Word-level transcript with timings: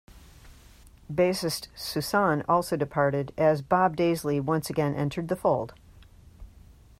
Bassist 1.13 1.67
Soussan 1.77 2.43
also 2.49 2.75
departed, 2.75 3.33
as 3.37 3.61
Bob 3.61 3.95
Daisley 3.95 4.39
once 4.39 4.67
again 4.67 4.95
entered 4.95 5.27
the 5.27 5.35
fold. 5.35 5.75